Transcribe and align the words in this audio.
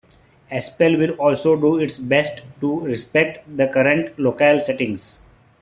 Aspell 0.51 0.97
will 0.97 1.11
also 1.17 1.55
do 1.55 1.77
its 1.77 1.99
best 1.99 2.41
to 2.59 2.79
respect 2.79 3.45
the 3.55 3.67
current 3.67 4.17
locale 4.17 4.59
setting. 4.59 4.97